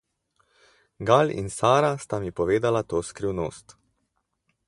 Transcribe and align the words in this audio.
Gal 1.07 1.29
in 1.39 1.49
Sara 1.57 1.91
sta 2.03 2.17
mi 2.23 2.31
povedala 2.41 2.81
to 2.93 3.01
skrivnost. 3.11 3.79